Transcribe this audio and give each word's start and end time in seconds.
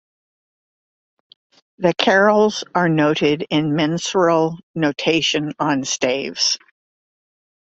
The 1.77 1.93
carols 1.93 2.63
are 2.73 2.89
noted 2.89 3.45
in 3.51 3.73
mensural 3.75 4.57
notation 4.73 5.51
on 5.59 5.83
staves. 5.83 6.57